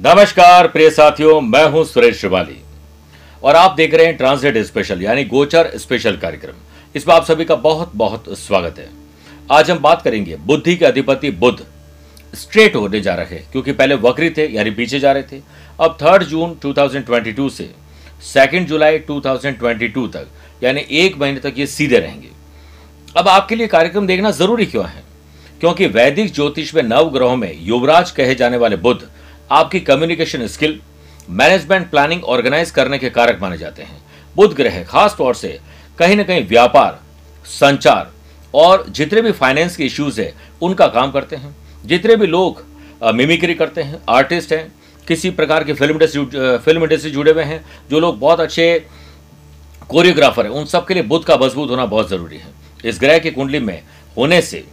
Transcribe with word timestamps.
नमस्कार, 0.00 0.68
प्रिय 0.68 0.90
साथियों, 0.90 1.40
मैं 1.40 1.68
हूँ 1.68 1.84
सुरेश 1.84 2.20
श्रिवाली। 2.20 2.56
और 3.42 3.56
आप 3.56 3.74
देख 3.76 3.94
रहे 3.94 4.06
हैं 4.06 4.16
ट्रांसलेट 4.16 4.58
स्पेशल, 4.58 5.02
यानी 5.02 5.24
गोचर 5.24 5.70
स्पेशल 5.76 6.16
कार्यक्रम। 6.16 6.54
इसमें 6.94 7.14
आप 7.14 7.24
सभी 7.24 7.44
का 7.44 7.54
बहुत 7.54 7.92
बहुत 7.94 8.24
स्वागत 8.38 8.78
है। 8.78 8.90
आज 9.52 9.70
हम 9.70 9.78
बात 9.78 10.02
करेंगे, 10.02 10.36
बुद्धि 10.36 10.76
के 10.76 10.84
अधिपति 10.84 11.30
बुद्ध 11.30 11.66
स्ट्रेट 12.36 12.76
होने 12.76 13.00
जा 13.00 13.14
रहे 13.14 13.26
हैं, 13.26 13.48
क्योंकि 13.52 13.72
पहले 13.72 13.94
वक्री 13.94 14.30
थे, 14.30 14.46
यानी 14.46 14.70
पीछे 14.70 15.00
जा 15.00 15.12
रहे 15.12 15.22
थे। 15.22 15.42
अब 15.80 15.98
थर्ड 16.02 16.22
जून 16.22 16.58
2022 16.62 17.50
से 17.50 17.70
सेकेंड 18.22 18.66
जुलाई 18.66 18.98
2022 18.98 20.08
तक, 20.08 20.26
यानी 20.62 20.86
एक 20.90 21.18
महीने 21.18 21.40
तक 21.40 21.54
ये 21.56 21.66
सीधे 21.66 21.98
रहेंगे। 21.98 22.28
अब 23.16 23.28
आपके 23.28 23.54
लिए 23.54 23.66
कार्यक्रम 23.66 24.06
देखना 24.06 24.30
ज़रूरी 24.30 24.66
क्यों 24.66 24.86
है? 24.86 25.02
क्योंकि 25.60 25.86
वैदिक 25.86 26.34
ज्योतिष 26.34 26.74
में 26.74 26.82
नव 26.82 27.10
ग्रहों 27.10 27.36
में 27.36 27.58
युवराज 27.60 28.10
कहे 28.10 28.34
जाने 28.34 28.56
वाले 28.56 28.76
बुद्ध 28.76 29.08
आपकी 29.50 29.80
communication 29.80 30.46
skill 30.46 30.80
management 31.30 31.88
planning 31.90 32.24
organise 32.24 32.70
करने 32.70 32.98
के 32.98 33.10
कारक 33.10 33.38
माने 33.42 33.58
जाते 33.58 33.82
हैं। 33.82 34.00
बुध 34.36 34.54
ग्रह, 34.54 34.82
खास 34.84 35.14
तौर 35.18 35.34
से 35.34 35.58
कहीं 35.98 36.16
ना 36.16 36.22
कहीं 36.22 36.46
व्यापार, 36.48 36.98
संचार 37.46 38.10
और 38.54 38.84
जितने 38.88 39.22
भी 39.22 39.32
फाइनेंस 39.32 39.76
के 39.76 39.84
इश्यूज़ 39.84 40.20
है, 40.20 40.32
उनका 40.62 40.86
काम 40.88 41.10
करते 41.12 41.36
हैं। 41.36 41.54
जितने 41.84 42.16
भी 42.16 42.26
लोग 42.26 42.64
मिमिक्री 43.14 43.54
करते 43.54 43.82
हैं 43.82 44.02
आर्टिस्ट 44.08 44.52
हैं, 44.52 44.72
किसी 45.06 45.30
प्रकार 45.30 45.64
की 45.64 45.72
फ़िल्म 45.72 45.94
इंडस्ट्री 45.94 46.24
फ़िल्म 46.58 46.82
इंडस्ट्री 46.82 47.10
जुड़े 47.10 47.32
हुए 47.32 47.42
हैं, 47.42 47.64
जो 47.90 48.00
लोग 48.00 48.18
बहुत 48.18 48.40
अच्छे 48.40 48.86
कोरियोग्राफर 49.88 50.46
हैं, 50.46 50.52
उन 50.52 50.64
सब 50.66 50.86
के 50.86 50.94
लिए 50.94 51.02
बुद्ध 51.04 51.24
का 51.26 51.36
मज़बूत 51.36 51.70
होना 51.70 51.86
बहुत 51.86 52.08
ज़रूरी 52.10 52.36
है। 52.36 52.54
इस 52.84 52.98
ग्रह 53.00 53.18
की 53.18 53.30
कुंडली 53.30 53.58
में 53.60 53.82
होने 54.16 54.40
से 54.42 54.64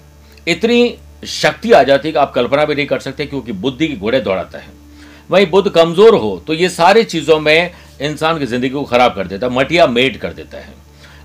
इतनी 0.47 0.95
शक्ति 1.25 1.71
आ 1.71 1.81
जाती 1.83 2.07
है 2.07 2.11
कि 2.11 2.19
आप 2.19 2.31
कल्पना 2.33 2.65
भी 2.65 2.75
नहीं 2.75 2.85
कर 2.85 2.99
सकते 2.99 3.25
क्योंकि 3.25 3.51
बुद्धि 3.53 3.87
के 3.87 3.95
घोड़े 3.95 4.19
दौड़ाता 4.21 4.57
है। 4.57 4.71
वहीं 5.29 5.45
बुद्ध 5.47 5.69
कमज़ोर 5.71 6.15
हो 6.15 6.41
तो 6.47 6.53
ये 6.53 6.69
सारी 6.71 7.03
चीज़ों 7.05 7.39
में 7.39 7.71
इंसान 8.01 8.39
की 8.39 8.45
ज़िंदगी 8.45 8.69
को 8.69 8.83
खराब 8.83 9.15
कर 9.15 9.27
देता 9.27 9.47
है, 9.47 9.53
मटिया 9.53 9.87
मेट 9.87 10.17
कर 10.17 10.33
देता 10.33 10.57
है। 10.57 10.73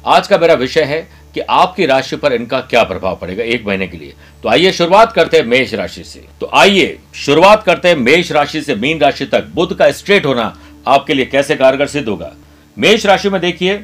आज 0.07 0.27
का 0.29 0.39
मेरा 0.39 0.55
विषय 0.57 0.83
है 0.83 1.01
कि 1.35 1.41
आपकी 1.41 1.87
राशि 1.87 2.17
पर 2.17 2.33
इनका 2.33 2.61
क्या 2.63 2.83
प्रभाव 2.85 3.17
पड़ेगा 3.17 3.45
एक 3.45 3.67
महीने 3.67 3.87
के 3.87 3.99
लिए। 3.99 4.15
तो 4.43 4.49
आइए 4.49 4.73
शुरुआत 4.73 5.13
करते 5.13 5.37
हैं 5.37 5.45
मेष 5.47 5.75
राशि 5.75 6.05
से। 6.05 6.25
तो 6.41 6.51
आइए 6.55 6.99
शुरुआत 7.17 7.63
करते 7.63 7.89
हैं 7.89 7.97
मेष 7.97 8.33
राशि 8.33 8.63
से 8.63 8.75
मीन 8.77 9.01
राशि 9.01 9.27
तक। 9.27 9.51
बुद्ध 9.55 9.75
का 9.75 9.91
स्ट्रेट 9.93 10.27
होना 10.27 10.55
आपके 10.87 11.15
लिए 11.15 11.27
कैसे 11.27 11.57
कारगर 11.57 11.87
सिद्ध 11.89 12.09
होगा? 12.09 12.33
मेष 12.77 13.07
राशि 13.07 13.29
में 13.29 13.41
देखिए 13.41 13.77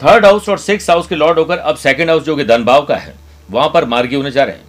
थर्ड 0.00 0.24
हाउस 0.26 0.48
और 0.48 0.58
सिक्स 0.58 0.90
हाउस 0.90 1.06
के 1.06 1.14
लॉर्ड 1.14 1.38
होकर 1.38 1.58
अब 1.58 1.76
सेकंड 1.78 2.10
हाउस 2.10 2.22
जो 2.22 2.36
कि 2.36 2.44
धन 2.44 2.64
भाव 2.64 2.84
का 2.84 2.96
है, 2.96 3.14
वहाँ 3.48 3.70
पर 3.74 3.84
मार्गी 3.86 4.16
होने 4.16 4.30
जा 4.30 4.44
रहे 4.44 4.56
हैं। 4.56 4.64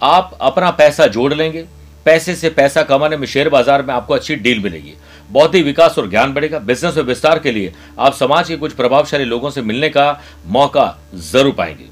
आप 0.00 0.36
अपना 0.40 0.70
पैसा 0.72 1.06
जोड़ 1.08 1.32
लेंगे, 1.34 1.64
पैसे 2.06 2.34
से 2.34 2.48
पैसा 2.50 2.82
कमाने 2.84 3.16
में 3.16 3.26
शेयर 3.26 3.48
बाज़ार 3.48 3.82
में 3.82 3.92
आपको 3.94 4.14
अच्छी 4.14 4.34
डील 4.36 4.62
मिलेगी। 4.62 4.94
बौद्धिक 5.30 5.64
विकास 5.64 5.98
और 5.98 6.08
ज्ञान 6.10 6.32
बढ़ेगा। 6.34 6.58
बिज़नेस 6.60 6.96
में 6.96 7.04
विस्तार 7.04 7.38
के 7.38 7.52
लिए 7.52 7.72
आप 7.98 8.14
समाज 8.14 8.48
के 8.48 8.56
कुछ 8.56 8.72
प्रभावशाली 8.72 9.24
लोगों 9.24 9.50
से 9.50 9.62
मिलने 9.62 9.88
का 9.88 10.10
मौका 10.48 10.96
ज़रूर 11.14 11.52
पाएँगे। 11.52 11.84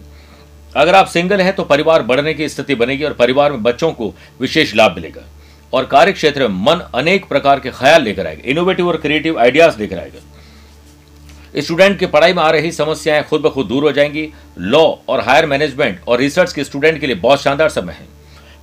अगर 0.75 0.95
आप 0.95 1.07
सिंगल 1.07 1.41
हैं 1.41 1.55
तो 1.57 1.65
परिवार 1.65 2.03
बढ़ने 2.03 2.35
की 2.35 2.49
स्थिति 2.49 2.75
बनेगी 2.75 3.05
और 3.05 3.13
परिवार 3.15 3.53
में 3.53 3.63
बच्चों 3.63 3.93
को 3.93 4.13
विशेष 4.41 4.75
लाभ 4.75 4.95
मिलेगा। 4.95 5.23
और 5.73 5.85
कार्य 5.87 6.13
क्षेत्र 6.13 6.49
में 6.49 6.63
मन 6.65 6.81
अनेक 6.95 7.29
प्रकार 7.29 7.61
के 7.61 7.71
ख्याल 7.71 8.03
लेकर 8.03 8.27
आएगा। 8.27 8.51
इनोवेटिव 8.51 8.89
और 8.89 8.97
क्रिएटिव 8.97 9.39
आइडियाज़ 9.41 9.79
लेकर 9.79 9.99
आएगा। 9.99 10.21
स्टूडेंट 11.57 11.99
की 11.99 12.07
पढ़ाई 12.07 12.33
में 12.33 12.43
आ 12.43 12.51
रही 12.51 12.71
समस्याएँ 12.73 13.23
खुद 13.23 13.41
ब 13.41 13.51
खुद 13.51 13.67
दूर 13.67 13.85
हो 13.85 13.93
जाएँगी। 13.93 14.29
लॉ 14.59 14.83
और 15.09 15.21
हायर 15.21 15.47
मैनेजमेंट 15.47 16.01
और 16.09 16.19
रिसर्च 16.19 16.53
के 16.53 16.65
स्टूडेंट 16.65 17.01
के 17.01 17.07
लिए 17.07 17.17
बहुत 17.17 17.43
शानदार 17.43 17.69
समय 17.69 17.93
है। 17.93 18.07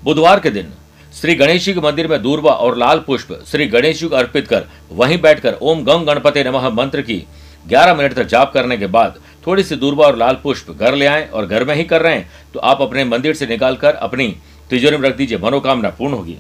बुधवार 0.04 0.40
के 0.40 0.50
दिन 0.50 0.74
श्री 1.14 1.36
गणेश 1.36 1.66
जी 1.66 1.74
के 1.74 1.80
मंदिर 1.80 2.08
में 2.08 2.22
दूरबा 2.24 2.52
और 2.52 2.78
लाल 2.78 3.00
पुष्प 3.00 3.34
श्री 3.48 3.66
गणेश 3.68 4.00
जी 4.00 4.08
को 4.08 4.16
अर्पित 4.16 4.48
कर 4.48 4.66
वहीं 4.92 5.22
बैठकर 5.22 5.58
ओम 5.62 5.84
गंग 5.84 6.06
गणपति 6.08 6.44
नमः 6.44 6.70
मंत्र 6.72 7.02
की 7.02 7.24
11 7.66 7.98
मिनट 7.98 8.14
तक 8.14 8.28
जाप 8.28 8.54
करने 8.54 8.78
के 8.78 8.88
बाद 8.88 9.20
थोड़ी 9.48 9.64
सी 9.64 9.76
दूरबा 9.76 10.06
और 10.06 10.18
लाल 10.18 10.38
पुष्प 10.44 10.72
घर 10.72 10.96
ले 10.96 11.06
आए 11.06 11.28
और 11.30 11.46
घर 11.46 11.64
में 11.64 11.76
ही 11.76 11.84
कर 11.84 12.02
रहे 12.02 12.16
हैं 12.16 12.30
तो 12.54 12.60
आप 12.60 12.82
अपने 12.82 13.04
मंदिर 13.06 13.34
से 13.34 13.48
निकालकर 13.48 13.96
अपनी 13.96 14.28
तिजोरी 14.70 14.98
में 14.98 15.10
रख 15.10 15.16
दीजिए। 15.16 15.38
मनोकामना 15.38 15.90
पूर्ण 15.90 16.14
होगी। 16.14 16.38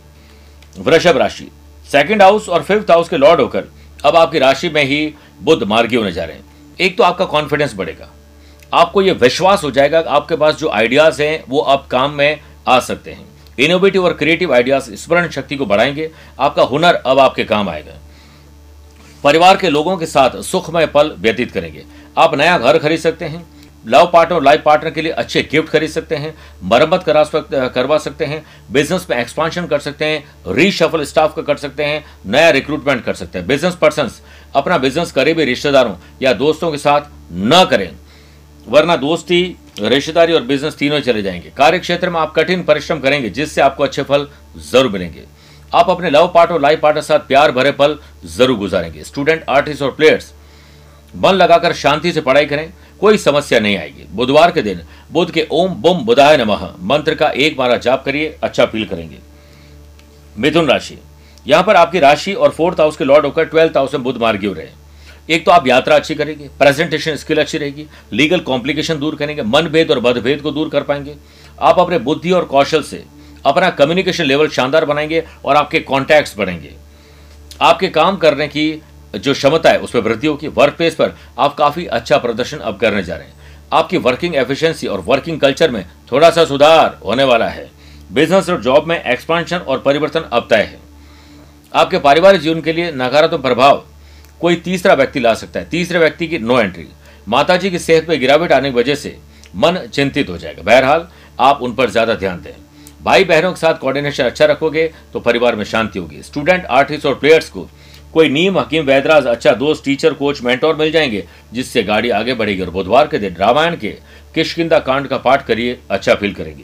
वृषभ 0.80 1.18
राशि 1.18 1.50
सेकंड 1.89 2.21
हाउस 2.21 2.50
और 2.50 2.63
फिफ्थ 2.63 2.92
हाउस 2.92 3.09
के 3.09 3.18
लॉर्ड 3.18 3.42
होकर 3.42 3.68
अब 4.06 4.15
आपकी 4.15 4.39
राशि 4.39 4.69
में 4.69 4.83
ही 4.86 5.13
बुद्ध 5.42 5.63
मार्गी 5.63 5.95
होने 5.95 6.12
जा 6.12 6.24
रहे 6.24 6.36
हैं। 6.36 6.45
एक 6.81 6.98
तो 6.98 7.03
आपका 7.03 7.25
कॉन्फिडेंस 7.25 7.74
बढ़ेगा। 7.75 8.09
आपको 8.74 9.01
यह 9.01 9.13
विश्वास 9.13 9.63
हो 9.63 9.71
जाएगा 9.71 10.00
आपके 10.00 10.36
पास 10.36 10.56
जो 10.56 10.69
आइडियाज़ 10.69 11.21
हैं, 11.21 11.44
वो 11.50 11.59
आप 11.59 11.88
काम 11.88 12.12
में 12.12 12.39
आ 12.68 12.80
सकते 12.80 13.12
हैं। 13.12 13.25
इनोवेटिव 13.59 14.06
और 14.06 14.13
क्रिएटिव 14.13 14.53
आइडियाज़ 14.53 14.95
स्मरण 14.95 15.30
शक्ति 15.30 15.56
को 15.56 15.65
बढ़ाएँगे। 15.65 16.12
आपका 16.39 16.63
हुनर 16.63 16.94
अब 16.95 17.19
आपके 17.19 17.44
काम 17.44 17.69
आएगा। 17.69 17.94
परिवार 19.24 19.57
के 19.57 19.69
लोगों 19.69 19.98
के 19.98 20.06
साथ 20.06 20.42
सुखमय 20.42 20.86
पल 20.86 21.15
व्यतीत 21.19 21.51
करेंगे। 21.51 21.83
आप 22.18 22.36
नया 22.36 22.57
घर 22.57 22.77
खरीद 22.77 23.00
सकते 23.00 23.25
हैं। 23.25 23.60
लव 23.86 24.10
पार्टनर 24.13 24.36
और 24.36 24.44
लाइफ 24.44 24.62
पार्टनर 24.66 24.92
के 24.92 25.01
लिए 25.01 25.12
अच्छे 25.13 25.42
गिफ्ट 25.44 25.69
खरीद 25.69 25.89
सकते 25.89 26.16
हैं, 26.16 26.33
मरम्मत 26.63 27.04
करा 27.04 27.24
करवा 27.69 27.98
सकते 27.98 28.25
हैं, 28.25 28.44
बिज़नेस 28.72 29.07
में 29.10 29.18
एक्सपांशन 29.18 29.68
कर 29.68 29.80
सकते 29.80 30.06
हैं 30.06 30.54
रीशफल 30.56 31.04
स्टाफ 31.04 31.36
का 31.36 31.42
कर 31.42 31.57
सकते 31.57 31.83
हैं, 31.83 32.04
नया 32.28 32.50
रिक्रूटमेंट 32.50 33.04
कर 33.04 33.13
सकते 33.13 33.39
हैं। 33.39 33.48
बिज़नेस 33.48 33.75
पर्सन 33.75 34.10
अपना 34.56 34.78
बिज़नेस 34.78 35.12
करीबी 35.12 35.45
रिश्तेदारों 35.45 35.95
या 36.22 36.33
दोस्तों 36.36 36.72
के 36.72 36.78
साथ 36.78 37.10
न 37.31 37.66
करें, 37.72 37.89
वरना 38.68 38.95
दोस्ती, 38.98 39.44
रिश्तेदारी 39.81 40.33
और 40.33 40.42
बिज़नेस 40.44 40.75
तीनों 40.75 41.00
चले 41.01 41.22
जाएँगे। 41.22 41.51
कार्य 41.57 41.80
क्षेत्र 41.80 42.10
में 42.10 42.19
आप 42.19 42.33
कठिन 42.36 42.63
परिश्रम 42.63 43.00
करेंगे, 43.00 43.30
जिससे 43.30 43.62
आपको 43.62 43.83
अच्छे 43.83 44.04
फल 44.04 44.28
ज़रूर 44.62 44.92
मिलेंगे। 44.92 45.24
आप 45.72 45.89
अपने 45.89 46.10
लव 46.10 46.28
पार्ट 46.28 46.51
और 46.51 46.62
लाइफ 46.62 46.80
पार्टनर 46.80 47.01
साथ 47.01 47.19
प्यार 47.28 47.51
भरे 47.51 47.72
पल 47.72 47.98
ज़रूर 48.28 48.57
गुजारेंगे। 48.57 49.04
स्टूडेंट 49.04 49.44
आर्टिस्ट 49.50 49.81
और 49.81 49.92
प्लेयर्स 49.92 50.31
मन 51.13 51.33
लगाकर 51.33 51.73
शांति 51.73 52.11
से 52.11 52.21
पढ़ाई 52.21 52.45
करें, 52.45 52.71
कोई 53.01 53.17
समस्या 53.17 53.59
नहीं 53.59 53.77
आएगी। 53.77 54.05
बुधवार 54.11 54.51
के 54.51 54.61
दिन 54.61 54.81
बुद्ध 55.11 55.31
के 55.33 55.47
ओम 55.51 55.73
बुम 55.75 56.03
बुधाय 56.05 56.37
नमः 56.37 56.67
मंत्र 56.81 57.15
का 57.15 57.29
एक 57.29 57.57
बार 57.57 57.77
जाप 57.77 58.03
करिए 58.05 58.37
अच्छा 58.43 58.65
फील 58.65 58.85
करेंगे। 58.85 59.17
मिथुन 60.35 60.67
राशि। 60.67 60.97
यहाँ 61.45 61.63
पर 61.63 61.75
आपकी 61.75 61.99
राशि 61.99 62.33
और 62.33 62.49
फोर्थ 62.49 62.79
हाउस 62.79 62.97
के 62.97 63.03
लॉर्ड 63.03 63.25
होकर 63.25 63.45
ट्वेल्थ 63.45 63.77
हाउस 63.77 63.93
में 63.93 64.03
बुद्ध 64.03 64.19
मार्गी 64.21 64.47
हो 64.47 64.53
रहे। 64.53 64.65
हैं 64.65 64.79
एक 65.29 65.45
तो 65.45 65.51
आप 65.51 65.67
यात्रा 65.67 65.95
अच्छी 65.95 66.15
करेंगे 66.15 66.47
प्रेजेंटेशन 66.59 67.15
स्किल 67.15 67.39
अच्छी 67.39 67.57
रहेगी 67.57 67.85
लीगल 68.13 68.39
कॉम्प्लिकेशन 68.39 68.99
दूर 68.99 69.15
करेंगे, 69.15 69.41
मनभेद 69.41 69.91
और 69.91 69.99
मतभेद 69.99 70.41
को 70.41 70.51
दूर 70.51 70.69
कर 70.69 70.83
पाएँगे। 70.83 71.15
आप 71.59 71.79
अपने 71.79 71.97
बुद्धि 71.99 72.31
और 72.31 72.45
कौशल 72.45 72.83
से 72.83 73.03
अपना 73.45 73.69
कम्युनिकेशन 73.71 74.23
लेवल 74.23 74.47
शानदार 74.49 74.85
बनाएँगे 74.85 75.23
और 75.45 75.55
आपके 75.55 75.79
कॉन्टैक्ट्स 75.81 76.37
बढ़ेंगे। 76.37 76.71
आपके 77.61 77.87
काम 77.89 78.17
करने 78.17 78.47
की 78.47 78.71
जो 79.13 79.33
क्षमता 79.33 79.69
है, 79.69 79.79
उसमें 79.79 80.01
वृद्धि 80.01 80.27
होगी 80.27 80.47
वर्क 80.49 80.73
प्लेस 80.73 80.95
पर 80.95 81.15
आप 81.39 81.55
काफ़ी 81.55 81.85
अच्छा 81.87 82.17
प्रदर्शन 82.17 82.57
अब 82.57 82.77
करने 82.77 83.03
जा 83.03 83.15
रहे 83.15 83.27
हैं। 83.27 83.33
आपकी 83.73 83.97
वर्किंग 83.99 84.35
एफिशिएंसी 84.35 84.87
और 84.87 84.99
वर्किंग 85.01 85.39
कल्चर 85.39 85.71
में 85.71 85.85
थोड़ा 86.11 86.29
सा 86.29 86.45
सुधार 86.45 86.97
होने 87.05 87.23
वाला 87.23 87.47
है। 87.47 87.69
बिज़नेस 88.11 88.49
और 88.49 88.61
जॉब 88.61 88.87
में 88.87 89.03
एक्सपांशन 89.03 89.57
और 89.57 89.79
परिवर्तन 89.79 90.29
अब 90.31 90.47
तय 90.49 90.61
है। 90.61 90.79
आपके 91.73 91.99
पारिवारिक 91.99 92.41
जीवन 92.41 92.61
के 92.61 92.73
लिए 92.73 92.91
नकारात्मक 92.93 93.41
प्रभाव 93.41 93.83
कोई 94.41 94.55
तीसरा 94.57 94.93
व्यक्ति 94.93 95.19
ला 95.19 95.33
सकता 95.35 95.59
है। 95.59 95.69
तीसरे 95.69 95.99
व्यक्ति 95.99 96.27
की 96.27 96.39
नो 96.39 96.59
एंट्री 96.59 96.87
माता 97.27 97.57
की 97.57 97.79
सेहत 97.79 98.09
में 98.09 98.19
गिरावट 98.19 98.51
आने 98.51 98.71
की 98.71 98.77
वजह 98.77 98.95
से 98.95 99.17
मन 99.55 99.77
चिंतित 99.87 100.29
हो 100.29 100.37
जाएगा। 100.37 100.63
बहरहाल, 100.63 101.07
आप 101.39 101.61
उन 101.61 101.73
पर 101.73 101.89
ज़्यादा 101.89 102.15
ध्यान 102.15 102.41
दें। 102.41 102.53
भाई 103.03 103.23
बहनों 103.23 103.51
के 103.51 103.59
साथ 103.59 103.73
कोऑर्डिनेशन 103.73 104.23
अच्छा 104.23 104.45
रखोगे 104.45 104.91
तो 105.13 105.19
परिवार 105.19 105.55
में 105.55 105.63
शांति 105.65 105.99
होगी। 105.99 106.21
स्टूडेंट 106.23 106.65
आर्टिस्ट 106.67 107.05
और 107.05 107.15
प्लेयर्स 107.15 107.49
को 107.49 107.67
कोई 108.13 108.29
नीम, 108.29 108.57
हकीम, 108.59 108.83
वैदराज 108.85 109.27
अच्छा 109.27 109.53
दोस्त, 109.53 109.83
टीचर, 109.85 110.13
कोच, 110.13 110.41
मेंटोर 110.41 110.75
मिल 110.75 110.91
जाएँगे, 110.91 111.23
जिससे 111.53 111.83
गाड़ी 111.83 112.09
आगे 112.11 112.33
बढ़ेगी 112.33 112.61
और 112.61 112.69
बुधवार 112.69 113.07
के 113.07 113.19
दिन 113.19 113.35
रामायण 113.35 113.75
के 113.75 113.89
किशकिंदा 114.35 114.79
कांड 114.81 115.07
का 115.07 115.17
पाठ 115.19 115.45
करिए 115.45 115.79
अच्छा 115.89 116.15
फील 116.15 116.33
करेंगे। 116.33 116.63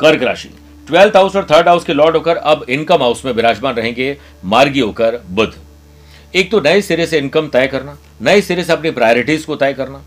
कर्क 0.00 0.22
राशि, 0.22 0.48
ट्वेल्थ 0.86 1.16
हाउस 1.16 1.36
और 1.36 1.46
थर्ड 1.50 1.68
हाउस 1.68 1.84
के 1.84 1.92
लॉर्ड 1.92 2.16
होकर 2.16 2.36
अब 2.36 2.64
इनकम 2.68 3.02
हाउस 3.02 3.24
में 3.24 3.32
विराजमान 3.32 3.74
रहेंगे 3.74 4.16
मार्गी 4.44 4.80
होकर 4.80 5.20
बुध। 5.30 5.54
एक 6.34 6.50
तो 6.50 6.60
नए 6.60 6.80
सिरे 6.82 7.06
से 7.06 7.18
इनकम 7.18 7.48
तय 7.48 7.66
करना, 7.66 7.96
नए 8.22 8.40
सिरे 8.40 8.64
से 8.64 8.72
अपनी 8.72 8.90
प्रायोरिटीज 8.90 9.44
को 9.44 9.56
तय 9.56 9.72
करना 9.72 10.02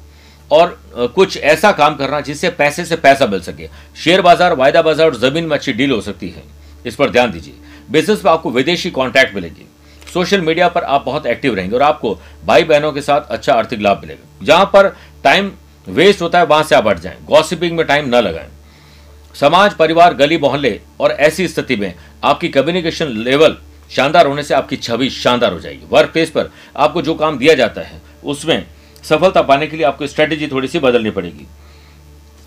और 0.51 0.80
कुछ 1.15 1.38
ऐसा 1.38 1.71
काम 1.74 1.95
करना 1.95 2.19
जिससे 2.21 2.50
पैसे 2.51 2.86
से 2.86 2.95
पैसा 2.98 3.25
मिल 3.25 3.42
सके। 3.42 3.68
शेयर 3.95 4.21
बाज़ार, 4.21 4.54
वायदा 4.56 4.81
बाज़ार 4.81 5.07
और 5.07 5.15
ज़मीन 5.19 5.45
में 5.45 5.56
अच्छी 5.57 5.74
डील 5.74 5.92
हो 5.92 6.01
सकती 6.01 6.30
है। 6.30 6.44
इस 6.86 6.95
पर 6.95 7.09
ध्यान 7.09 7.31
दीजिए। 7.31 7.54
बिज़नेस 7.92 8.24
में 8.25 8.31
आपको 8.31 8.51
विदेशी 8.51 8.89
कॉन्टैक्ट 8.92 9.36
मिलेगी। 9.36 9.65
सोशल 10.13 10.42
मीडिया 10.42 10.68
पर 10.68 10.83
आप 10.83 11.06
बहुत 11.06 11.25
एक्टिव 11.25 11.56
रहेंगे 11.56 11.75
और 11.75 11.81
आपको 11.81 12.18
भाई 12.45 12.63
बहनों 12.63 12.92
के 12.92 13.01
साथ 13.01 13.30
अच्छा 13.30 13.54
आर्थिक 13.54 13.81
लाभ 13.81 14.01
मिलेगा। 14.01 14.45
जहाँ 14.45 14.65
पर 14.65 14.95
टाइम 15.24 15.51
वेस्ट 15.88 16.21
होता 16.21 16.39
है, 16.39 16.45
वहाँ 16.45 16.63
से 16.63 16.75
आप 16.75 16.88
हट 16.88 17.00
जाएँ। 17.00 17.18
गॉसिपिंग 17.25 17.77
में 17.77 17.86
टाइम 17.88 18.07
न 18.07 18.15
लगाएँ। 18.15 18.50
समाज, 19.36 19.74
परिवार, 19.74 20.13
गली, 20.13 20.38
मोहल्ले 20.38 20.80
और 21.00 21.12
ऐसी 21.12 21.48
स्थिति 21.48 21.75
में 21.75 21.94
आपकी 22.24 22.50
कम्युनिकेशन 22.50 23.07
लेवल 23.07 23.57
शानदार 23.92 24.27
होने 24.27 24.44
से 24.44 24.54
आपकी 24.54 24.77
छवि 24.77 25.09
शानदार 25.09 25.54
हो 25.54 25.59
जाएगी। 25.59 25.86
वर्क 25.89 26.09
प्लेस 26.09 26.30
पर 26.30 26.50
आपको 26.77 27.01
जो 27.01 27.13
काम 27.15 27.38
दिया 27.38 27.54
जाता 27.54 27.81
है, 27.81 28.01
उसमें 28.24 28.65
सफलता 29.04 29.42
पाने 29.42 29.68
के 29.68 29.77
लिए 29.77 29.86
आपको 29.86 30.07
स्ट्रेटेजी 30.07 30.48
थोड़ी 30.48 30.68
सी 30.68 30.80
बदलनी 30.80 31.09
पड़ेगी। 31.09 31.48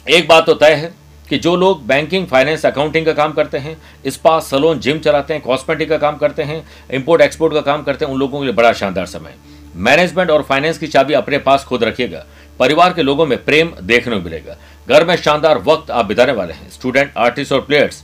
एक 0.06 0.28
बात 0.28 0.46
तो 0.46 0.54
तय 0.54 0.72
है 0.72 0.92
कि 1.30 1.38
जो 1.38 1.54
लोग 1.56 1.86
बैंकिंग 1.86 2.26
फाइनेंस 2.26 2.64
अकाउंटिंग 2.66 3.06
का 3.06 3.12
काम 3.12 3.32
करते 3.32 3.58
हैं 3.58 3.76
स्पा 4.06 4.38
सलोन 4.40 4.78
जिम 4.80 4.98
चलाते 4.98 5.34
हैं 5.34 5.42
कॉस्मेटिक 5.42 5.88
का 5.88 5.98
काम 5.98 6.16
करते 6.16 6.42
हैं 6.42 6.64
इंपोर्ट 6.90 7.22
एक्सपोर्ट 7.22 7.54
का 7.54 7.60
काम 7.60 7.82
करते 7.82 8.04
हैं, 8.04 8.12
उन 8.12 8.18
लोगों 8.18 8.40
के 8.40 8.46
लिए 8.46 8.54
बड़ा 8.54 8.72
शानदार 8.72 9.06
समय 9.06 9.34
मैनेजमेंट 9.78 10.30
और 10.30 10.42
फाइनेंस 10.42 10.78
की 10.78 10.86
चाबी 10.86 11.14
अपने 11.14 11.38
पास 11.38 11.64
खुद 11.64 11.84
रखिएगा। 11.84 12.24
परिवार 12.58 12.92
के 12.92 13.02
लोगों 13.02 13.26
में 13.26 13.44
प्रेम 13.44 13.70
देखने 13.82 14.16
को 14.16 14.22
मिलेगा। 14.22 14.56
घर 14.88 15.04
में 15.04 15.14
शानदार 15.16 15.58
वक्त 15.58 15.90
आप 15.90 16.06
बिताने 16.06 16.32
वाले 16.32 16.54
हैं। 16.54 16.70
स्टूडेंट 16.70 17.12
आर्टिस्ट 17.16 17.52
और 17.52 17.60
प्लेयर्स 17.60 18.02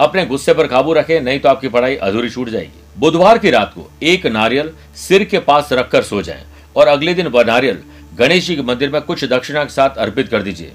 अपने 0.00 0.24
गुस्से 0.26 0.54
पर 0.54 0.66
काबू 0.66 0.92
रखें, 0.92 1.20
नहीं 1.20 1.40
तो 1.40 1.48
आपकी 1.48 1.68
पढ़ाई 1.68 1.96
अधूरी 1.96 2.30
छूट 2.30 2.48
जाएगी। 2.48 2.80
बुधवार 2.98 3.38
की 3.38 3.50
रात 3.50 3.72
को 3.74 3.90
एक 4.02 4.26
नारियल 4.26 4.70
सिर 4.98 5.24
के 5.24 5.38
पास 5.40 5.68
रखकर 5.72 6.02
सो 6.02 6.22
जाएँ 6.22 6.44
और 6.76 6.88
अगले 6.88 7.14
दिन 7.14 7.26
वह 7.26 7.44
नारियल 7.44 7.78
गणेश 8.18 8.46
जी 8.46 8.56
के 8.56 8.62
मंदिर 8.62 8.90
में 8.90 9.00
कुछ 9.02 9.24
दक्षिणा 9.24 9.64
के 9.64 9.72
साथ 9.72 9.96
अर्पित 9.96 10.28
कर 10.28 10.42
दीजिए। 10.42 10.72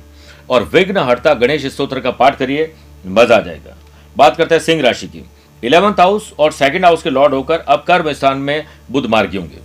और 0.50 0.64
विघ्न 0.64 0.98
हरता 0.98 1.34
गणेश 1.34 1.66
स्त्रोत्र 1.66 2.00
का 2.00 2.12
पाठ 2.12 2.38
करिए, 2.38 2.74
मज़ा 3.06 3.36
आ 3.36 3.40
जाएगा। 3.40 3.76
बात 4.16 4.38
करते 4.38 4.56
हैं 4.56 4.62
सिंह 4.62 4.82
राशि 4.82 5.08
की। 5.08 5.24
इलेवंथ 5.64 6.00
हाउस 6.00 6.34
और 6.40 6.52
सेकंड 6.52 6.86
हाउस 6.86 7.04
के 7.04 7.10
लॉर्ड 7.10 7.34
होकर 7.34 7.60
अब 7.60 7.84
कर्म 7.88 8.12
स्थान 8.14 8.38
में 8.38 8.66
बुद्ध 8.92 9.10
मार्गी 9.10 9.38
होंगे। 9.38 9.60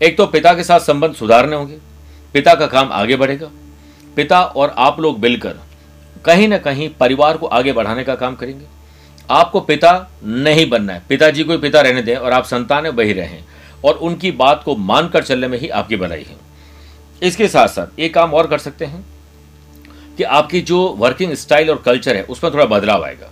एक 0.00 0.16
तो 0.16 0.26
पिता 0.26 0.54
के 0.54 0.64
साथ 0.64 0.80
संबंध 0.80 1.14
सुधारने 1.14 1.56
होंगे। 1.56 1.78
पिता 2.34 2.54
का 2.54 2.66
काम 2.66 2.92
आगे 2.92 3.16
बढ़ेगा। 3.16 3.50
पिता 4.16 4.42
और 4.42 4.74
आप 4.78 5.00
लोग 5.00 5.18
मिलकर 5.18 5.54
कहीं 6.24 6.48
ना 6.48 6.58
कहीं 6.58 6.88
परिवार 6.90 7.36
को 7.36 7.46
आगे 7.46 7.72
बढ़ाने 7.72 8.04
का 8.04 8.14
काम 8.14 8.34
करेंगे। 8.34 8.64
आपको 9.30 9.60
पिता 9.60 10.10
नहीं 10.24 10.68
बनना 10.70 10.92
है। 10.92 11.02
पिताजी 11.08 11.44
को 11.44 11.58
पिता 11.58 11.80
रहने 11.80 12.02
दें 12.02 12.16
और 12.16 12.32
आप 12.32 12.44
संतान 12.44 12.86
वही 12.86 13.12
रहें। 13.12 13.42
और 13.84 13.94
उनकी 13.94 14.30
बात 14.32 14.62
को 14.64 14.76
मानकर 14.76 15.22
चलने 15.22 15.48
में 15.48 15.58
ही 15.58 15.68
आपकी 15.68 15.96
भलाई 15.96 16.22
है। 16.22 16.36
इसके 17.22 17.48
साथ 17.48 17.68
साथ 17.68 18.00
एक 18.00 18.14
काम 18.14 18.34
और 18.34 18.46
कर 18.46 18.58
सकते 18.58 18.84
हैं। 18.84 19.04
कि 20.16 20.22
आपकी 20.22 20.60
जो 20.60 20.88
वर्किंग 20.88 21.34
स्टाइल 21.34 21.70
और 21.70 21.82
कल्चर 21.86 22.16
है, 22.16 22.22
उसमें 22.22 22.52
थोड़ा 22.52 22.64
बदलाव 22.64 23.04
आएगा। 23.04 23.30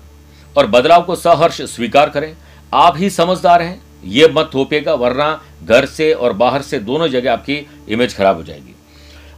और 0.57 0.67
बदलाव 0.67 1.03
को 1.03 1.17
सहर्ष 1.17 1.63
स्वीकार 1.63 2.11
करें। 2.11 2.37
आप 2.75 2.99
ही 2.99 3.11
समझदार 3.11 3.63
हैं, 3.63 3.83
ये 4.05 4.29
मत 4.29 4.51
थोपेगा 4.55 4.95
वरना 4.95 5.43
घर 5.65 5.87
से 5.87 6.13
और 6.13 6.33
बाहर 6.33 6.63
से 6.63 6.79
दोनों 6.79 7.09
जगह 7.09 7.33
आपकी 7.33 7.67
इमेज 7.89 8.17
खराब 8.17 8.37
हो 8.37 8.43
जाएगी। 8.43 8.75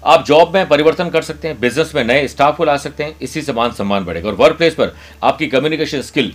आप 0.04 0.26
जॉब 0.26 0.54
में 0.54 0.68
परिवर्तन 0.68 1.08
कर 1.08 1.22
सकते 1.22 1.48
हैं 1.48 1.60
बिज़नेस 1.60 1.92
में 1.94 2.04
नए 2.04 2.28
स्टाफ 2.28 2.56
को 2.56 2.64
ला 2.64 2.76
सकते 2.76 3.04
हैं, 3.04 3.16
इसी 3.22 3.42
से 3.42 3.52
मान 3.52 3.72
सम्मान 3.72 4.04
बढ़ेगा। 4.04 4.28
और 4.28 4.34
वर्क 4.34 4.56
प्लेस 4.56 4.74
पर 4.74 4.96
आपकी 5.22 5.46
communication 5.46 6.02
skill 6.02 6.34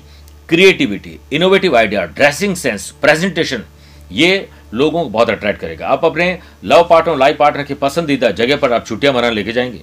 creativity 0.49 1.19
innovative 1.33 1.77
idea 1.77 2.05
dressing 2.05 2.55
sense 2.55 2.91
presentation 3.01 3.63
ये 4.11 4.49
लोगों 4.73 5.03
को 5.03 5.09
बहुत 5.09 5.29
अट्रैक्ट 5.29 5.61
करेगा। 5.61 5.87
आप 5.87 6.05
अपने 6.05 6.39
लव 6.63 6.87
पार्टनर 6.89 7.17
लाइफ 7.17 7.37
पार्टनर 7.37 7.63
की 7.63 7.73
पसंदीदा 7.73 8.31
जगह 8.31 8.55
पर 8.55 8.73
आप 8.73 8.85
छुट्टियाँ 8.87 9.13
मनाने 9.13 9.35
लेके 9.35 9.51
जाएँगे। 9.51 9.81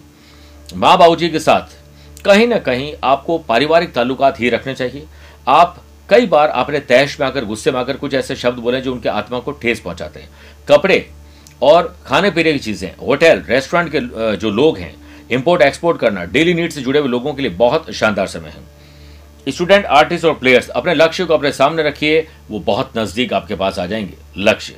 माँ 0.75 0.97
बाबू 0.99 1.15
के 1.23 1.39
साथ, 1.39 1.75
कहीं 2.25 2.47
ना 2.49 2.59
कहीं 2.59 2.93
आपको 3.05 3.39
पारिवारिक 3.39 3.93
ताल्लुकात 3.93 4.41
ही 4.41 4.49
रखने 4.51 4.75
चाहिए। 4.75 5.05
आप 5.49 5.83
कई 6.09 6.27
बार 6.27 6.49
आपने 6.51 6.81
तैश 6.81 7.19
में 7.21 7.27
आकर, 7.27 7.45
गुस्से 7.45 7.71
में 7.73 7.79
आकर 7.81 7.97
कुछ 7.97 8.15
ऐसे 8.15 8.37
शब्द 8.37 8.59
बोले 8.59 8.81
जो 8.81 8.93
उनके 8.93 9.09
आत्मा 9.09 9.39
को 9.39 9.53
ठेस 9.53 9.81
पहुंचाते 9.81 10.21
हैं। 10.21 10.29
कपड़े 10.69 11.09
और 11.63 11.97
खाने 12.07 12.31
पीने 12.31 12.53
की 12.53 12.59
चीज़ें, 12.59 12.91
होटल, 12.97 13.43
रेस्टोरेंट 13.49 13.91
के 13.93 14.37
जो 14.37 14.51
लोग 14.51 14.79
हैं, 14.79 14.95
इंपोर्ट, 15.31 15.63
एक्सपोर्ट 15.63 15.99
करना, 15.99 16.25
डेली 16.25 16.55
नीड 16.55 16.73
से 16.73 16.81
जुड़े 16.81 16.99
हुए 17.01 17.09
लोगों 17.09 17.35
के 17.35 17.43
लिए 17.43 17.51
बहुत 17.53 17.91
शानदार 17.91 18.27
समय 18.27 18.49
है। 18.49 19.53
स्टूडेंट, 19.53 19.85
आर्टिस्ट 19.85 20.25
और 20.25 20.35
प्लेयर्स, 20.35 20.69
अपने 20.69 20.95
लक्ष्य 20.95 21.25
को 21.25 21.35
अपने 21.35 21.53
सामने 21.53 21.83
रखिए, 21.83 22.27
वो 22.51 22.61
बहुत 22.61 22.99
नज़दीक 22.99 23.33
आपके 23.33 23.55
पास 23.55 23.79
आ 23.79 23.87
जाएँगे। 23.87 24.15
लक्ष्य। 24.39 24.77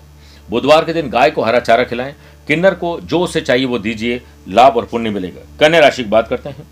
बुधवार 0.50 0.84
के 0.84 0.92
दिन 0.92 1.08
गाय 1.10 1.30
को 1.30 1.42
हरा 1.42 1.60
चारा 1.60 1.84
खिलाएँ 1.84 2.14
किन्नर 2.48 2.74
को 2.74 3.00
जो 3.00 3.20
उसे 3.20 3.40
चाहिए 3.40 3.66
वो 3.66 3.78
दीजिए, 3.78 4.22
लाभ 4.48 4.76
और 4.76 4.84
पुण्य 4.84 5.10
मिलेगा। 5.10 5.40
कन्या 5.60 5.80
राशि 5.80 6.04
की 6.04 6.10
बात 6.10 6.28
करते 6.28 6.48
हैं। 6.48 6.66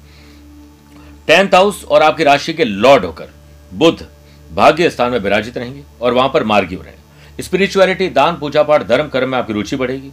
टेंथ 1.26 1.54
हाउस 1.54 1.84
और 1.84 2.02
आपकी 2.02 2.24
राशि 2.24 2.52
के 2.52 2.64
लॉर्ड 2.64 3.04
होकर 3.04 3.28
बुद्ध 3.74 4.06
भाग्य 4.54 4.90
स्थान 4.90 5.12
में 5.12 5.18
विराजित 5.18 5.58
रहेंगे 5.58 5.82
और 6.00 6.12
वहाँ 6.12 6.30
पर 6.34 6.44
मार्गी 6.44 6.74
हो 6.74 6.82
रहे 6.82 7.42
स्पिरिचुअलिटी, 7.42 8.08
दान, 8.08 8.36
पूजा 8.36 8.62
पाठ, 8.62 8.86
धर्म, 8.86 9.08
कर्म 9.08 9.28
में 9.28 9.38
आपकी 9.38 9.52
रुचि 9.52 9.76
बढ़ेगी। 9.76 10.10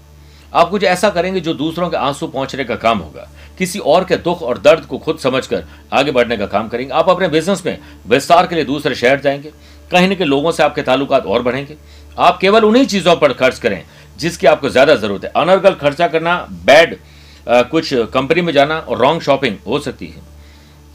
आप 0.53 0.70
कुछ 0.70 0.84
ऐसा 0.84 1.10
करेंगे 1.10 1.39
जो 1.39 1.53
दूसरों 1.53 1.89
के 1.89 1.98
आँसू 1.98 2.27
पहुँचने 2.27 2.63
का 2.63 2.75
काम 2.75 3.00
होगा। 3.00 3.29
किसी 3.58 3.79
और 3.79 4.03
के 4.03 4.15
दुख 4.15 4.41
और 4.41 4.58
दर्द 4.58 4.86
को 4.86 4.98
खुद 4.98 5.17
समझकर 5.17 5.65
आगे 5.93 6.12
बढ़ने 6.12 6.38
का 6.38 6.46
काम 6.46 6.67
करेंगे। 6.70 6.93
आप 6.93 7.10
अपने 7.10 7.27
बिज़नेस 7.27 7.65
में 7.65 7.77
विस्तार 8.08 8.48
के 8.48 8.55
लिए 8.55 8.63
दूसरे 8.63 8.96
शहर 8.96 9.20
जाएँगे। 9.20 9.51
कहीं 9.91 10.10
न 10.10 10.15
कहीं 10.15 10.27
लोगों 10.27 10.51
से 10.51 10.63
आपके 10.63 10.82
ताल्लुकात 10.82 11.25
और 11.25 11.41
बढ़ेंगे। 11.41 11.75
आप 12.20 12.38
केवल 12.38 12.65
उन्हीं 12.65 12.86
चीज़ों 12.86 13.15
पर 13.15 13.34
खर्च 13.34 13.60
करें 13.60 13.84
जिसकी 14.17 14.48
आपको 14.48 14.70
ज़्यादा 14.70 14.96
ज़रूरत 14.96 15.24
है। 15.25 15.32
अनर्गल 15.36 15.74
खर्चा 15.75 16.08
करना 16.08 16.36
बैड 16.65 16.98
कुछ 17.48 17.93
कंपनी 18.13 18.41
में 18.41 18.51
जाना 18.53 18.77
और 18.79 18.98
रॉन्ग 18.98 19.22
शॉपिंग 19.22 19.55
हो 19.67 19.79
सकती 19.82 20.08
है। 20.08 20.22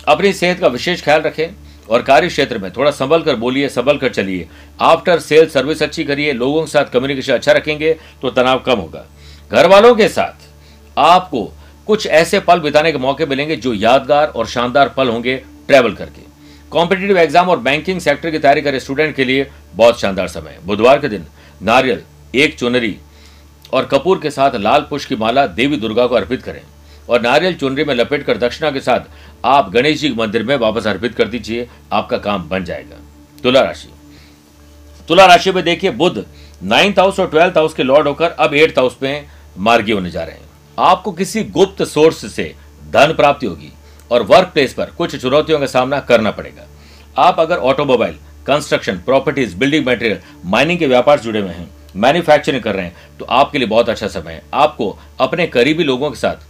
अपनी 0.06 0.32
सेहत 0.34 0.60
का 0.60 0.68
विशेष 0.68 1.02
ख्याल 1.04 1.20
रखें 1.22 1.48
और 1.88 2.02
कार्य 2.02 2.28
क्षेत्र 2.28 2.58
में 2.58 2.70
थोड़ा 2.72 2.90
संभल 2.92 3.22
कर 3.22 3.36
बोलिए, 3.36 3.68
संभल 3.68 3.98
कर 3.98 4.08
चलिए। 4.10 4.46
आफ्टर 4.80 5.18
सेल 5.20 5.48
सर्विस 5.48 5.82
अच्छी 5.82 6.04
करिए, 6.04 6.32
लोगों 6.34 6.62
के 6.62 6.70
साथ 6.70 6.84
कम्युनिकेशन 6.84 7.32
अच्छा 7.32 7.52
रखेंगे 7.52 7.92
तो 8.22 8.30
तनाव 8.30 8.58
कम 8.66 8.78
होगा। 8.78 9.04
घर 9.50 9.66
वालों 9.66 9.94
के 9.94 10.08
साथ 10.08 10.46
आपको 10.96 11.44
कुछ 11.86 12.06
ऐसे 12.08 12.40
पल 12.40 12.60
बिताने 12.60 12.92
के 12.92 12.98
मौके 12.98 13.26
मिलेंगे 13.26 13.56
जो 13.56 13.72
यादगार 13.74 14.26
और 14.28 14.46
शानदार 14.46 14.88
पल 14.96 15.08
होंगे 15.08 15.36
ट्रैवल 15.68 15.92
करके। 15.94 16.22
कॉम्पिटेटिव 16.72 17.18
एग्ज़ाम 17.18 17.48
और 17.48 17.58
बैंकिंग 17.60 18.00
सेक्टर 18.00 18.30
की 18.30 18.38
तैयारी 18.38 18.62
करे। 18.62 18.80
स्टूडेंट 18.80 19.14
के 19.16 19.24
लिए 19.24 19.46
बहुत 19.74 20.00
शानदार 20.00 20.28
समय। 20.28 20.58
बुधवार 20.64 20.98
के 20.98 21.08
दिन 21.08 21.26
नारियल, 21.60 22.02
एक 22.34 22.58
चुनरी 22.58 22.96
और 23.72 23.84
कपूर 23.84 24.18
के 24.18 24.30
साथ 24.30 24.56
लाल 24.56 24.86
पुष्प 24.90 25.08
की 25.08 25.16
माला 25.16 25.46
देवी 25.46 25.76
दुर्गा 25.76 26.06
को 26.06 26.14
अर्पित 26.14 26.42
करें। 26.42 26.60
और 27.08 27.20
नारियल 27.20 27.54
चुनरी 27.54 27.84
में 27.84 27.94
लपेट 27.94 28.24
कर 28.24 28.38
दक्षिणा 28.38 28.70
के 28.70 28.80
साथ 28.80 29.00
आप 29.44 29.70
गणेश 29.70 30.00
जी 30.00 30.08
के 30.08 30.14
मंदिर 30.14 30.42
में 30.42 30.56
वापस 30.56 30.86
अर्पित 30.86 31.14
कर 31.14 31.28
दीजिए, 31.28 31.68
आपका 31.92 32.18
काम 32.18 32.48
बन 32.48 32.64
जाएगा। 32.64 32.96
तुला 33.42 33.60
राशि। 33.60 33.88
तुला 35.08 35.26
राशि 35.26 35.52
में 35.52 35.62
देखिए 35.64 35.90
बुद्ध 35.90 36.24
नाइन्थ 36.62 36.98
हाउस 36.98 37.20
और 37.20 37.30
ट्वेल्थ 37.30 37.56
हाउस 37.56 37.74
के 37.74 37.82
लॉर्ड 37.82 38.08
होकर 38.08 38.30
अब 38.30 38.54
एट्थ 38.54 38.78
हाउस 38.78 38.96
में 39.02 39.26
मार्गी 39.58 39.92
होने 39.92 40.10
जा 40.10 40.22
रहे 40.22 40.34
हैं। 40.34 40.48
आपको 40.78 41.12
किसी 41.12 41.44
गुप्त 41.44 41.82
सोर्स 41.82 42.34
से 42.34 42.54
धन 42.90 43.12
प्राप्ति 43.12 43.46
होगी 43.46 43.72
और 44.10 44.22
वर्क 44.22 44.48
प्लेस 44.48 44.74
पर 44.74 44.84
कुछ 44.84 45.16
चुनौतियों 45.16 45.58
का 45.60 45.66
सामना 45.66 46.00
करना 46.00 46.30
पड़ेगा। 46.30 46.66
आप 47.18 47.40
अगर 47.40 47.56
automobile 47.56 48.18
construction 48.46 48.96
properties 48.96 49.56
building 49.56 49.86
material 49.86 50.20
mining 50.44 50.78
के 50.78 50.86
व्यापार 50.86 51.20
जुड़े 51.20 51.40
हुए 51.40 51.50
हैं 51.50 51.68
मैन्युफैक्चरिंग 51.94 52.62
कर 52.62 52.74
रहे 52.74 52.84
हैं 52.84 53.16
तो 53.18 53.24
आपके 53.26 53.58
लिए 53.58 53.68
बहुत 53.68 53.88
अच्छा 53.88 54.06
समय 54.08 54.32
है। 54.32 54.42
आपको 54.54 54.96
अपने 55.20 55.46
करीबी 55.48 55.84
लोगों 55.84 56.10
के 56.10 56.16
साथ 56.18 56.46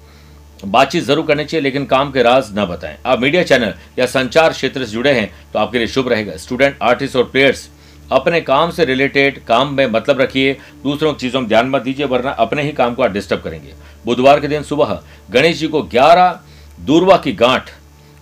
बातचीत 0.64 1.04
ज़रूर 1.04 1.26
करनी 1.26 1.44
चाहिए, 1.44 1.62
लेकिन 1.62 1.84
काम 1.86 2.10
के 2.12 2.22
राज 2.22 2.46
न 2.52 2.64
बताएँ। 2.66 2.96
आप 3.06 3.20
मीडिया 3.20 3.42
चैनल 3.44 3.74
या 3.98 4.06
संचार 4.08 4.52
क्षेत्र 4.52 4.84
से 4.84 4.92
जुड़े 4.92 5.12
हैं 5.12 5.30
तो 5.52 5.58
आपके 5.58 5.78
लिए 5.78 5.86
शुभ 5.88 6.08
रहेगा। 6.08 6.36
स्टूडेंट, 6.38 6.76
आर्टिस्ट 6.82 7.16
और 7.16 7.24
प्लेयर्स, 7.26 7.68
अपने 8.10 8.40
काम 8.42 8.70
से 8.70 8.84
रिलेटेड 8.84 9.42
काम 9.44 9.74
में 9.74 9.86
मतलब 9.88 10.20
रखिए, 10.20 10.52
दूसरों 10.82 11.12
की 11.12 11.18
चीज़ों 11.18 11.40
में 11.40 11.48
ध्यान 11.48 11.68
मत 11.68 11.82
दीजिए, 11.82 12.06
वरना 12.06 12.30
अपने 12.32 12.62
ही 12.62 12.72
काम 12.72 12.94
को 12.94 13.02
आप 13.02 13.10
डिस्टर्ब 13.12 13.42
करेंगे। 13.42 13.74
बुधवार 14.04 14.40
के 14.40 14.48
दिन 14.48 14.62
सुबह 14.64 14.98
गणेश 15.30 15.58
जी 15.58 15.68
को 15.68 15.82
ग्यारह 15.84 16.38
दूरवा 16.78 17.16
की 17.18 17.32
गांठ 17.34 17.70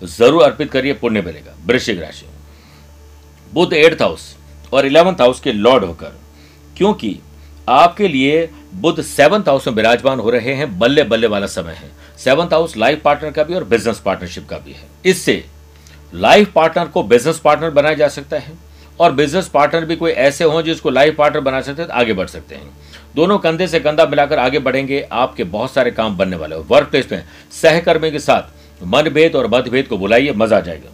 ज़रूर 0.02 0.42
अर्पित 0.42 0.70
करिए, 0.70 0.92
पुण्य 0.94 1.23
मिलेगा। 1.23 1.54
वृश्चिक 1.66 2.00
राशि। 2.00 2.26
बुद्ध 3.52 3.73
एट्थ 3.75 4.02
हाउस 4.02 4.35
और 4.73 4.87
इलेवंथ 4.87 5.20
हाउस 5.20 5.40
के 5.40 5.52
लॉर्ड 5.52 5.85
होकर 5.85 6.18
क्योंकि 6.76 7.18
आपके 7.68 8.09
लिए 8.09 8.49
बुद्ध 8.75 9.02
सेवंथ 9.02 9.49
हाउस 9.49 9.66
में 9.66 9.75
विराजमान 9.75 10.21
हो 10.21 10.30
रहे 10.30 10.52
हैं, 10.54 10.78
बल्ले 10.78 11.02
बल्ले 11.04 11.26
वाला 11.26 11.47
समय 11.49 11.73
है। 11.73 11.90
सेवंथ 12.18 12.52
हाउस 12.52 12.76
लाइफ 12.76 13.02
पार्टनर 13.02 13.30
का 13.30 13.42
भी 13.45 13.54
और 13.54 13.64
बिज़नेस 13.64 13.99
पार्टनरशिप 14.00 14.49
का 14.49 14.59
भी 14.59 14.73
है। 14.73 14.85
इससे 15.04 15.45
लाइफ 16.14 16.52
पार्टनर 16.52 16.87
को 16.87 17.02
बिज़नेस 17.04 17.38
पार्टनर 17.38 17.71
बनाया 17.71 17.95
जा 17.95 18.09
सकता 18.09 18.38
है 18.38 18.52
और 19.00 19.12
बिज़नेस 19.12 19.49
पार्टनर 19.49 19.85
भी 19.85 19.97
कोई 19.97 20.11
ऐसे 20.12 20.45
हों 20.45 20.62
जिसको 20.62 20.90
लाइफ 20.90 21.16
पार्टनर 21.16 21.40
बना 21.40 21.61
सकते 21.61 21.83
हैं 21.83 21.90
तो 21.90 21.95
आगे 21.95 22.12
बढ़ 22.12 22.26
सकते 22.28 22.54
हैं। 22.54 22.71
दोनों 23.14 23.38
कंधे 23.38 23.66
से 23.66 23.80
कंधा 23.80 24.06
मिलाकर 24.06 24.38
आगे 24.38 24.59
बढ़ेंगे, 24.59 25.00
आपके 25.02 25.45
बहुत 25.47 25.73
सारे 25.73 25.90
काम 25.90 26.16
बनने 26.16 26.37
वाले 26.37 26.56
हो। 26.56 26.66
वर्क 26.71 26.88
प्लेस 26.88 27.09
में 27.12 27.25
सहकर्मी 27.52 28.11
के 28.11 28.18
साथ 28.18 28.85
मनभेद 28.85 29.37
और 29.37 29.47
मतभेद 29.49 29.87
को 29.87 29.99
बुलाइए, 29.99 30.33
मज़ा 30.33 30.56
आ 30.56 30.61
जाएगा। 30.61 30.90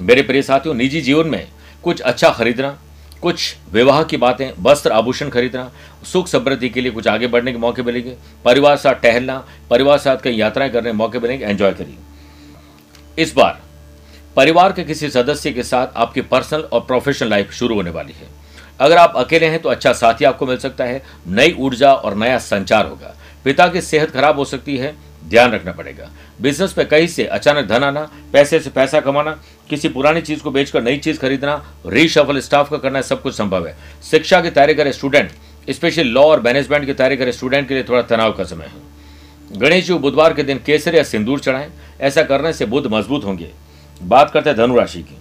मेरे 0.00 0.22
प्रिय 0.22 0.42
साथियों, 0.42 0.74
निजी 0.74 1.00
जीवन 1.00 1.26
में 1.26 1.46
कुछ 1.84 2.00
अच्छा 2.02 2.30
खरीदना 2.30 2.76
कुछ 3.22 3.56
विवाह 3.72 4.02
की 4.02 4.16
बातें, 4.16 4.50
वस्त्र 4.58 4.92
आभूषण 4.92 5.28
खरीदना, 5.28 5.70
सुख 6.04 6.28
समृद्धि 6.28 6.68
के 6.68 6.80
लिए 6.80 6.92
कुछ 6.92 7.08
आगे 7.08 7.26
बढ़ने 7.26 7.52
के 7.52 7.58
मौके 7.58 7.82
मिलेंगे, 7.82 8.16
परिवार 8.44 8.76
साथ 8.76 8.94
टहलना, 8.94 9.44
परिवार 9.70 9.98
साथ 9.98 10.16
कहीं 10.16 10.38
यात्राएँ 10.38 10.70
करने 10.70 10.90
के 10.90 10.96
मौके 10.96 11.18
मिलेंगे 11.18 11.44
एंजॉय 11.44 11.72
करिए। 11.72 11.96
इस 13.22 13.34
बार, 13.34 13.60
परिवार 14.36 14.72
के 14.72 14.84
किसी 14.84 15.10
सदस्य 15.10 15.52
के 15.52 15.62
साथ 15.62 15.86
आपकी 15.96 16.20
पर्सनल 16.20 16.60
और 16.60 16.80
प्रोफेशनल 16.80 17.30
लाइफ 17.30 17.52
शुरू 17.52 17.74
होने 17.74 17.90
वाली 17.90 18.12
है। 18.12 18.28
अगर 18.80 18.96
आप 18.96 19.12
अकेले 19.16 19.46
हैं 19.46 19.62
तो 19.62 19.68
अच्छा 19.68 19.92
साथी 19.92 20.24
आपको 20.24 20.46
मिल 20.46 20.56
सकता 20.56 20.84
है, 20.84 21.02
नई 21.28 21.56
ऊर्जा 21.58 21.92
और 21.92 22.14
नया 22.14 22.38
संचार 22.38 22.86
होगा। 22.86 23.14
पिता 23.44 23.68
की 23.68 23.80
सेहत 23.80 24.10
खराब 24.10 24.38
हो 24.38 24.44
सकती 24.44 24.76
है, 24.76 24.94
ध्यान 25.24 25.52
रखना 25.52 25.72
पड़ेगा। 25.72 26.10
बिज़नेस 26.40 26.72
पे 26.72 26.84
कहीं 26.84 27.06
से 27.06 27.24
अचानक 27.24 27.66
धन 27.66 27.84
आना, 27.84 28.10
पैसे 28.32 28.60
से 28.60 28.70
पैसा 28.70 29.00
कमाना 29.00 29.40
किसी 29.70 29.88
पुरानी 29.88 30.20
चीज़ 30.22 30.42
को 30.42 30.50
बेचकर 30.50 30.82
नई 30.82 30.96
चीज़ 30.98 31.18
खरीदना 31.18 31.54
रीशफल 31.86 32.38
स्टाफ 32.40 32.70
का 32.70 32.76
करना, 32.76 33.00
सब 33.00 33.22
कुछ 33.22 33.34
संभव 33.34 33.66
है। 33.66 33.76
शिक्षा 34.10 34.40
की 34.40 34.50
तैयारी 34.50 34.74
करे 34.74 34.92
स्टूडेंट 34.92 35.30
स्पेशली 35.68 36.04
लॉ 36.04 36.22
और 36.22 36.40
मैनेजमेंट 36.40 36.86
की 36.86 36.92
तैयारी 36.92 37.16
करे 37.16 37.32
स्टूडेंट 37.32 37.68
के 37.68 37.74
लिए 37.74 37.82
थोड़ा 37.82 38.02
तनाव 38.04 38.32
का 38.32 38.44
समय 38.44 38.64
है। 38.64 39.58
गणेश 39.58 39.86
जी 39.86 39.94
बुधवार 39.94 40.34
के 40.34 40.42
दिन 40.42 40.58
केसर 40.66 40.94
या 40.94 41.02
सिंदूर 41.02 41.40
चढ़ाएँ, 41.40 41.70
ऐसा 42.00 42.22
करने 42.22 42.52
से 42.52 42.66
बुद्ध 42.66 42.86
मज़बूत 42.92 43.24
होंगे। 43.24 43.50
बात 44.02 44.30
करते 44.30 44.50
हैं 44.50 44.58
धनुराशि 44.58 45.02
की। 45.02 45.16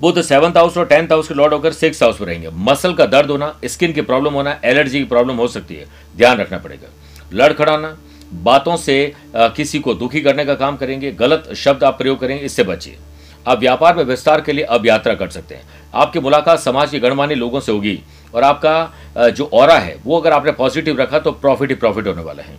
बुद्ध 0.00 0.22
सेवंथ 0.22 0.56
हाउस 0.56 0.76
और 0.78 0.86
टेंथ 0.86 1.08
हाउस 1.08 1.28
के 1.28 1.34
लॉर्ड 1.34 1.52
होकर 1.52 1.72
सिक्स 1.72 2.02
हाउस 2.02 2.20
में 2.20 2.26
रहेंगे। 2.28 2.50
मसल 2.60 2.94
का 2.94 3.06
दर्द 3.06 3.30
होना 3.30 3.54
स्किन 3.64 3.92
की 3.92 4.02
प्रॉब्लम 4.02 4.34
होना 4.34 4.58
एलर्जी 4.64 4.98
की 4.98 5.04
प्रॉब्लम 5.04 5.36
हो 5.36 5.46
सकती 5.48 5.74
है। 5.74 5.86
ध्यान 6.16 6.38
रखना 6.38 6.58
पड़ेगा। 6.58 6.88
लड़खड़ाना 7.34 7.96
बातों 8.34 8.76
से 8.76 9.14
किसी 9.36 9.78
को 9.78 9.94
दुखी 9.94 10.20
करने 10.20 10.44
का 10.44 10.54
काम 10.54 10.76
करेंगे। 10.76 11.12
गलत 11.12 11.48
शब्द 11.56 11.84
आप 11.84 11.98
प्रयोग 11.98 12.20
करेंगे, 12.20 12.44
इससे 12.44 12.62
बचिए। 12.64 12.96
आप 13.46 13.58
व्यापार 13.58 13.96
में 13.96 14.02
विस्तार 14.04 14.40
के 14.40 14.52
लिए 14.52 14.64
अब 14.64 14.86
यात्रा 14.86 15.14
कर 15.14 15.28
सकते 15.28 15.54
हैं। 15.54 15.62
आपकी 15.94 16.20
मुलाकात 16.20 16.60
समाज 16.60 16.90
के 16.90 16.98
गणमान्य 17.00 17.34
लोगों 17.34 17.60
से 17.60 17.72
होगी 17.72 17.98
और 18.34 18.42
आपका 18.42 19.28
जो 19.28 19.44
और 19.44 19.70
है, 19.70 19.96
वो 20.04 20.20
अगर 20.20 20.32
आपने 20.32 20.52
पॉजिटिव 20.52 21.00
रखा 21.00 21.18
तो 21.18 21.32
प्रॉफिट 21.32 21.70
ही 21.70 21.74
प्रॉफिट 21.76 22.06
होने 22.06 22.22
वाला 22.22 22.42
है। 22.42 22.56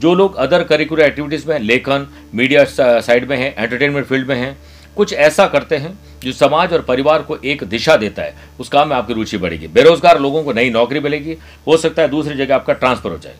जो 0.00 0.14
लोग 0.14 0.36
अदर 0.36 0.62
करिकुलर 0.64 1.02
एक्टिविटीज़ 1.02 1.48
में 1.48 1.58
लेखन 1.58 2.06
मीडिया 2.34 2.64
साइड 3.00 3.28
में 3.30 3.36
हैं 3.36 3.54
एंटरटेनमेंट 3.54 4.06
फ़ील्ड 4.06 4.28
में 4.28 4.36
हैं, 4.36 4.56
कुछ 4.96 5.12
ऐसा 5.14 5.46
करते 5.46 5.76
हैं 5.76 5.98
जो 6.20 6.32
समाज 6.32 6.72
और 6.72 6.82
परिवार 6.82 7.22
को 7.22 7.36
एक 7.36 7.62
दिशा 7.64 7.96
देता 7.96 8.22
है, 8.22 8.34
उस 8.60 8.68
काम 8.68 8.88
में 8.88 8.96
आपकी 8.96 9.14
रुचि 9.14 9.38
बढ़ेगी। 9.38 9.68
बेरोजगार 9.68 10.20
लोगों 10.20 10.42
को 10.44 10.52
नई 10.52 10.70
नौकरी 10.70 11.00
मिलेगी, 11.00 11.36
हो 11.66 11.76
सकता 11.76 12.02
है 12.02 12.08
दूसरी 12.08 12.34
जगह 12.34 12.54
आपका 12.54 12.72
ट्रांसफ़र 12.72 13.10
हो 13.10 13.18
जाए। 13.18 13.34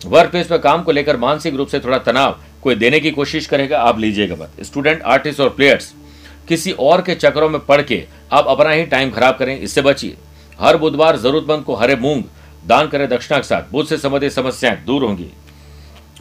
वर्क 0.00 0.30
प्लेस 0.30 0.50
में 0.50 0.60
काम 0.60 0.82
को 0.82 0.92
लेकर 0.92 1.16
मानसिक 1.16 1.54
रूप 1.54 1.68
से 1.68 1.78
थोड़ा 1.80 1.98
तनाव 2.00 2.38
कोई 2.62 2.74
देने 2.74 3.00
की 3.00 3.10
कोशिश 3.10 3.46
करेगा, 3.46 3.78
आप 3.78 3.98
लीजिएगा 3.98 4.34
मत। 4.34 4.62
स्टूडेंट 4.62 5.02
आर्टिस्ट 5.04 5.40
और 5.40 5.48
प्लेयर्स 5.48 5.92
किसी 6.48 6.72
और 6.72 7.02
के 7.02 7.14
चक्रों 7.14 7.48
में 7.48 7.60
पढ़ 7.60 7.82
के 7.82 8.02
आप 8.32 8.46
अपना 8.48 8.70
ही 8.70 8.84
टाइम 8.86 9.10
खराब 9.10 9.36
करें, 9.36 9.58
इससे 9.58 9.82
बचिए। 9.82 10.16
हर 10.58 10.76
बुधवार 10.76 11.16
जरूरतमंद 11.16 11.64
को 11.64 11.74
हरे 11.74 11.96
मूंग 11.96 12.22
दान 12.66 12.88
करें 12.88 13.08
दक्षिणा 13.08 13.38
के 13.38 13.46
साथ। 13.46 13.70
बुद्ध 13.72 13.88
से 13.88 13.96
संबंधित 13.98 14.32
समस्याएँ 14.32 14.84
दूर 14.86 15.04
होंगी। 15.04 15.30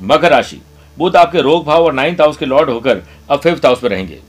मकर 0.03 0.32
राशि। 0.32 0.62
बुध 0.98 1.15
आपके 1.15 1.41
रोग 1.41 1.65
भाव 1.65 1.84
और 1.86 1.94
नाइन्थ 1.94 2.22
हाउस 2.22 2.38
के 2.38 2.46
लॉर्ड 2.46 2.70
होकर 2.70 3.01
अब 3.29 3.39
फिफ्थ 3.39 3.65
हाउस 3.65 3.84
में 3.84 3.89
रहेंगे। 3.89 4.20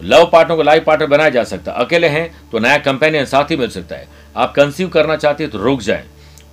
लव 0.00 0.28
पार्टनर 0.32 0.56
को 0.56 0.62
लाइफ 0.62 0.84
पार्टनर 0.84 1.06
बनाया 1.06 1.30
जा 1.30 1.44
सकता। 1.44 1.72
है 1.72 1.84
अकेले 1.84 2.08
हैं 2.08 2.30
तो 2.52 2.58
नया 2.58 2.78
कंपेनियन 2.78 3.24
साथी 3.26 3.56
मिल 3.56 3.68
सकता 3.70 3.96
है। 3.96 4.08
आप 4.36 4.54
कंसीव 4.54 4.88
करना 4.88 5.16
चाहते 5.16 5.44
हैं 5.44 5.52
तो 5.52 5.58
रुक 5.58 5.80
जाए। 5.80 6.04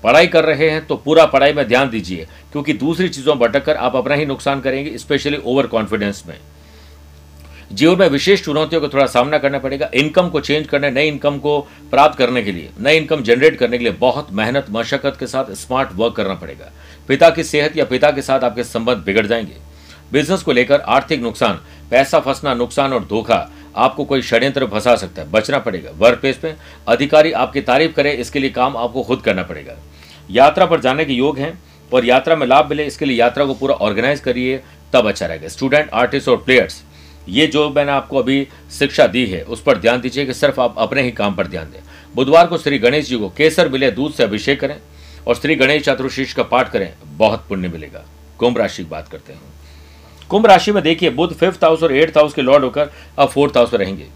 पढ़ाई 0.03 0.27
कर 0.27 0.45
रहे 0.45 0.69
हैं 0.69 0.85
तो 0.87 0.95
पूरा 0.95 1.25
पढ़ाई 1.25 1.53
में 1.53 1.67
ध्यान 1.67 1.89
दीजिए, 1.89 2.27
क्योंकि 2.51 2.73
दूसरी 2.75 3.09
चीज़ों 3.09 3.37
भटक 3.39 3.69
आप 3.69 3.95
अपना 3.95 4.15
ही 4.15 4.25
नुकसान 4.25 4.61
करेंगे 4.61 4.97
स्पेशली 4.97 5.37
ओवर 5.37 5.67
कॉन्फिडेंस 5.67 6.23
में। 6.27 6.35
जीवन 7.71 7.99
में 7.99 8.09
विशेष 8.09 8.43
चुनौतियों 8.45 8.81
का 8.81 8.87
थोड़ा 8.87 9.05
सामना 9.05 9.37
करना 9.37 9.59
पड़ेगा। 9.59 9.89
इनकम 9.93 10.29
को 10.29 10.39
चेंज 10.39 10.67
करने, 10.67 10.91
नई 10.91 11.07
इनकम 11.07 11.37
को 11.37 11.61
प्राप्त 11.91 12.17
करने 12.17 12.43
के 12.43 12.51
लिए, 12.51 12.69
नई 12.79 12.97
इनकम 12.97 13.21
जनरेट 13.21 13.57
करने 13.57 13.77
के 13.77 13.83
लिए 13.83 13.93
बहुत 13.93 14.27
मेहनत, 14.31 14.65
मशक्कत 14.69 15.17
के 15.19 15.27
साथ 15.27 15.53
स्मार्ट 15.53 15.89
वर्क 15.95 16.15
करना 16.15 16.33
पड़ेगा। 16.33 16.71
पिता 17.07 17.29
की 17.29 17.43
सेहत 17.43 17.77
या 17.77 17.85
पिता 17.85 18.11
के 18.11 18.21
साथ 18.21 18.39
आपके 18.39 18.63
संबंध 18.63 18.97
बिगड़ 18.97 19.25
जाएँगे। 19.27 19.53
बिज़नेस 20.11 20.41
को 20.41 20.51
लेकर 20.51 20.81
आर्थिक 20.81 21.21
नुकसान, 21.21 21.61
पैसा 21.91 22.19
फंसना, 22.19 22.53
नुकसान 22.53 22.93
और 22.93 23.05
धोखा 23.05 23.51
आपको 23.75 24.05
कोई 24.05 24.21
षड्यंत्र 24.21 24.65
फंसा 24.65 24.95
सकता 24.95 25.21
है। 25.21 25.31
बचना 25.31 25.59
पड़ेगा। 25.59 25.91
वर्क 25.97 26.19
प्लेस 26.19 26.39
में 26.43 26.55
अधिकारी 26.87 27.31
आपकी 27.31 27.61
तारीफ़ 27.61 27.91
करे, 27.91 28.11
इसके 28.11 28.39
लिए 28.39 28.49
काम 28.49 28.77
आपको 28.77 29.03
खुद 29.03 29.21
करना 29.21 29.43
पड़ेगा। 29.43 29.73
यात्रा 30.31 30.65
पर 30.65 30.79
जाने 30.79 31.05
के 31.05 31.13
योग 31.13 31.37
हैं 31.39 31.59
और 31.93 32.05
यात्रा 32.05 32.35
में 32.35 32.47
लाभ 32.47 32.69
मिले, 32.69 32.85
इसके 32.85 33.05
लिए 33.05 33.17
यात्रा 33.17 33.45
को 33.45 33.53
पूरा 33.53 33.75
ऑर्गेनाइज 33.75 34.19
करिए, 34.19 34.63
तब 34.93 35.07
अच्छा 35.07 35.25
रहेगा। 35.25 35.47
स्टूडेंट, 35.47 35.89
आर्टिस्ट 35.93 36.29
और 36.29 36.37
प्लेयर्स 36.37 36.83
ये 37.29 37.47
जो 37.47 37.69
मैंने 37.69 37.91
आपको 37.91 38.17
अभी 38.17 38.47
शिक्षा 38.79 39.07
दी 39.07 39.25
है, 39.25 39.41
उस 39.43 39.61
पर 39.63 39.77
ध्यान 39.77 40.01
दीजिए 40.01 40.25
कि 40.25 40.33
सिर्फ़ 40.33 40.61
आप 40.61 40.75
अपने 40.77 41.01
ही 41.01 41.11
काम 41.11 41.35
पर 41.35 41.47
ध्यान 41.47 41.65
दें। 41.65 41.79
बुधवार 42.15 42.47
को 42.47 42.57
श्री 42.57 42.79
गणेश 42.79 43.07
जी 43.07 43.17
को 43.17 43.29
केसर 43.29 43.69
मिले, 43.69 43.91
दूध 43.91 44.13
से 44.13 44.23
अभिषेक 44.23 44.59
करें 44.59 44.77
और 45.27 45.35
श्री 45.35 45.55
गणेश 45.55 45.83
चतुर्शीष 45.83 46.33
का 46.33 46.43
पाठ 46.43 46.71
करें, 46.71 46.93
बहुत 47.05 47.45
पुण्य 47.49 47.67
मिलेगा। 47.67 48.05
कुंभ 48.37 48.57
राशि 48.57 48.83
की 48.83 48.89
बात 48.89 49.07
करते 49.07 49.33
हैं। 49.33 49.41
कुंभ 50.29 50.45
राशि 50.45 50.71
में 50.71 50.83
देखिए, 50.83 51.09
बुध 51.09 51.33
फिफ्थ 51.33 51.63
हाउस 51.63 51.83
और 51.83 51.95
एट्थ 51.95 52.17
हाउस 52.17 52.33
के 52.33 52.41
लॉर्ड 52.41 52.63
होकर 52.63 52.89
अब 53.17 53.29
फोर्थ 53.29 53.57
हाउस 53.57 53.73
में 53.73 53.79
रहेंगे। 53.79 54.07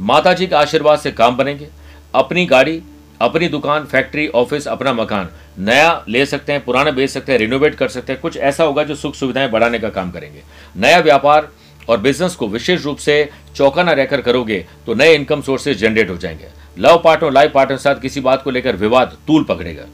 माता 0.00 0.32
जी 0.32 0.46
के 0.46 0.54
आशीर्वाद 0.54 0.98
से 0.98 1.10
काम 1.10 1.36
बनेंगे। 1.36 1.68
अपनी 2.14 2.46
गाड़ी, 2.46 2.82
अपनी 3.20 3.48
दुकान 3.48 3.84
फैक्ट्री 3.84 4.28
ऑफ़िस 4.28 4.68
अपना 4.68 4.92
मकान, 4.92 5.28
नया 5.58 6.04
ले 6.08 6.26
सकते 6.26 6.52
हैं, 6.52 6.64
पुराना 6.64 6.90
बेच 6.90 7.10
सकते 7.10 7.32
हैं 7.32 7.38
रिनोवेट 7.38 7.74
कर 7.74 7.88
सकते 7.88 8.12
हैं। 8.12 8.22
कुछ 8.22 8.36
ऐसा 8.36 8.64
होगा 8.64 8.84
जो 8.84 8.94
सुख 8.94 9.14
सुविधाएँ 9.14 9.50
बढ़ाने 9.50 9.78
का 9.78 9.88
काम 9.88 10.10
करेंगे। 10.10 10.42
नया 10.76 10.98
व्यापार 10.98 11.48
और 11.88 12.00
बिज़नेस 12.00 12.34
को 12.34 12.48
विशेष 12.48 12.84
रूप 12.84 12.98
से 12.98 13.28
चौकाना 13.56 13.92
रहकर 13.92 14.20
करोगे 14.20 14.64
तो 14.86 14.94
नए 14.94 15.14
इनकम 15.14 15.42
सोर्सेज 15.42 15.78
जनरेट 15.78 16.10
हो 16.10 16.16
जाएँगे। 16.16 16.48
लव 16.78 17.00
पार्टनर 17.04 17.32
लाइफ 17.32 17.52
पार्टनर 17.52 17.78
साथ 17.78 18.00
किसी 18.00 18.20
बात 18.20 18.42
को 18.42 18.50
लेकर 18.50 18.76
विवाद 18.76 19.16
तूल 19.26 19.44
पकड़ेगा। 19.44 19.86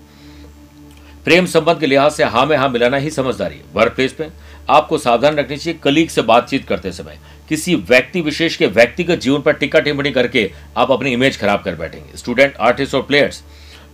प्रेम 1.24 1.46
संबंध 1.46 1.80
के 1.80 1.86
लिहाज 1.86 2.12
से 2.12 2.24
हाँ 2.24 2.44
में 2.46 2.56
हाँ 2.56 2.68
मिलाना 2.68 2.96
ही 2.96 3.10
समझदारी 3.10 3.54
है। 3.54 3.62
वर्क 3.74 3.92
प्लेस 3.92 4.16
में 4.20 4.32
आपको 4.70 4.98
सावधान 4.98 5.36
रखनी 5.36 5.56
चाहिए 5.56 5.78
कलीग 5.82 6.08
से 6.08 6.22
बातचीत 6.22 6.66
करते 6.68 6.92
समय। 6.92 7.18
किसी 7.48 7.74
व्यक्ति, 7.74 8.20
विशेष 8.20 8.56
के 8.56 8.66
व्यक्तिगत 8.66 9.18
जीवन 9.18 9.40
पर 9.40 9.52
टिक्का 9.52 9.80
टिप्पणी 9.80 10.10
करके 10.10 10.50
आप 10.76 10.90
अपनी 10.90 11.12
इमेज 11.12 11.38
खराब 11.40 11.62
कर 11.62 11.74
बैठेंगे। 11.74 12.18
स्टूडेंट 12.18 12.56
आर्टिस्ट 12.56 12.94
और 12.94 13.02
प्लेयर्स 13.02 13.42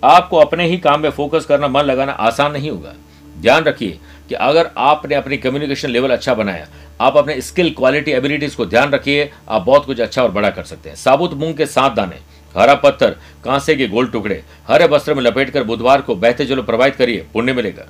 आपको 0.05 0.37
अपने 0.37 0.67
ही 0.67 0.77
काम 0.79 1.01
में 1.01 1.11
फोकस 1.11 1.45
करना, 1.45 1.69
मन 1.69 1.83
लगाना 1.83 2.13
आसान 2.13 2.53
नहीं 2.53 2.71
होगा। 2.71 2.95
ध्यान 3.39 3.65
रखिए 3.65 3.99
कि 4.29 4.35
अगर 4.35 4.71
आपने 4.79 5.15
अपनी 5.15 5.37
कम्युनिकेशन 5.37 5.91
लेवल 5.91 6.11
अच्छा 6.11 6.35
बनाया 6.35 6.67
आप 7.01 7.17
अपने 7.17 7.41
स्किल, 7.41 7.71
क्वालिटी 7.71 8.11
एबिलिटीज 8.11 8.55
को 8.55 8.67
ध्यान 8.67 8.91
रखिए। 8.91 9.31
आप 9.49 9.63
बहुत 9.63 9.87
कुछ 9.87 10.01
अच्छा 10.01 10.23
और 10.23 10.31
बड़ा 10.31 10.51
कर 10.51 10.65
सकते 10.65 10.89
हैं। 10.89 10.97
साबुत 10.97 11.35
मूंग 11.35 11.55
के 11.55 11.67
सात 11.67 11.93
दाने, 11.93 12.17
हरा 12.55 12.75
पत्थर, 12.75 13.17
कांसे 13.45 13.77
के 13.77 13.87
गोल 13.89 14.07
टुकड़े, 14.07 14.43
हरे 14.69 14.87
वस्त्र 14.87 15.15
में 15.15 15.23
लपेटकर 15.23 15.65
बुधवार 15.65 16.01
को 16.01 16.15
बहते 16.17 16.45
जलो 16.45 16.63
प्रवाहित 16.63 16.97
करिए, 16.97 17.27
पुण्य 17.35 17.53
मिलेगा। 17.53 17.87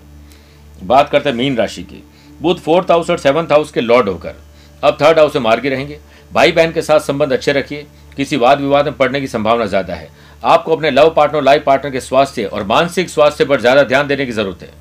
बात 0.82 1.10
करते 1.10 1.28
हैं 1.28 1.36
मीन 1.36 1.56
राशि 1.56 1.82
की। 1.82 2.02
बुध 2.40 2.58
फोर्थ 2.58 2.90
हाउस 2.90 3.10
और 3.10 3.18
सेवंथ 3.18 3.52
हाउस 3.52 3.70
के 3.70 3.80
लॉर्ड 3.80 4.08
होकर। 4.08 4.34
अब 4.82 4.98
थर्ड 5.02 5.18
हाउस 5.18 5.36
में 5.36 5.42
मार्गी 5.42 5.68
रहेंगे। 5.68 5.98
भाई 6.32 6.52
बहन 6.52 6.72
के 6.72 6.82
साथ 6.82 7.00
संबंध 7.00 7.32
अच्छे 7.32 7.52
रखिए। 7.52 7.86
किसी 8.16 8.36
वाद 8.36 8.60
विवाद 8.60 8.84
में 8.84 8.96
पड़ने 8.96 9.20
की 9.20 9.26
संभावना 9.26 9.66
ज़्यादा 9.66 9.94
है। 9.94 10.08
आपको 10.42 10.76
अपने 10.76 10.90
लव 10.90 11.12
पार्टनर 11.16 11.42
लाइफ 11.42 11.64
पार्टनर 11.64 11.90
के 11.90 12.00
स्वास्थ्य 12.00 12.44
और 12.44 12.64
मानसिक 12.66 13.10
स्वास्थ्य 13.10 13.44
पर 13.44 13.60
ज़्यादा 13.60 13.82
ध्यान 13.84 14.06
देने 14.06 14.26
की 14.26 14.32
ज़रूरत 14.32 14.62
है। 14.62 14.79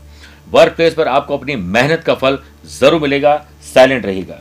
वर्क 0.50 0.74
प्लेस 0.75 0.94
पर 0.94 1.08
आपको 1.08 1.38
अपनी 1.38 1.56
मेहनत 1.56 2.03
का 2.03 2.13
फल 2.15 2.38
ज़रूर 2.70 3.01
मिलेगा 3.01 3.36
साइलेंट 3.74 4.06
रहेगा। 4.06 4.39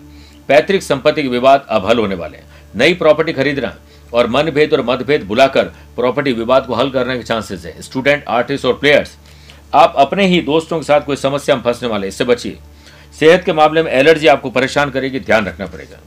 पैतृक 0.49 0.83
संपत्ति 0.83 1.23
के 1.23 1.29
विवाद 1.29 1.67
अब 1.69 1.87
हल 1.87 1.99
होने 1.99 2.15
वाले 2.15 2.37
हैं। 2.37 2.47
नई 2.75 2.95
प्रॉपर्टी 2.95 3.33
खरीदना 3.33 3.75
और 4.13 4.27
मनभेद 4.29 4.73
और 4.73 4.83
मतभेद 4.85 5.23
बुलाकर 5.25 5.65
प्रॉपर्टी 5.97 6.33
विवाद 6.35 6.67
को 6.67 6.75
हल 6.75 6.91
करने 6.91 7.17
के 7.17 7.23
चांसेस 7.25 7.65
है। 7.67 7.81
स्टूडेंट 7.83 8.25
आर्टिस्ट 8.29 8.65
और 8.65 8.75
प्लेयर्स 8.75 9.17
आप 9.75 9.95
अपने 9.99 10.27
ही 10.27 10.41
दोस्तों 10.43 10.79
के 10.79 10.85
साथ 10.85 11.01
कोई 11.01 11.17
समस्या 11.19 11.57
में 11.57 11.63
फंसने 11.63 11.89
वाले 11.89 12.09
इससे 12.09 12.25
बचिए। 12.25 12.59
सेहत 13.15 13.45
के 13.45 13.53
मामले 13.53 13.83
में 13.83 13.91
एलर्जी 13.93 14.27
आपको 14.27 14.51
परेशान 14.51 14.91
करेगी, 14.91 15.21
ध्यान 15.21 15.47
रखना 15.47 15.67
पड़ेगा। 15.67 15.99